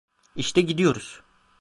[0.35, 1.23] İşte gidiyoruz.